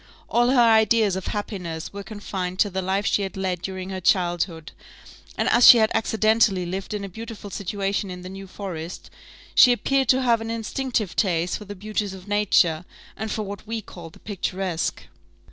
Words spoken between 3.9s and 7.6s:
her childhood; and as she had accidentally lived in a beautiful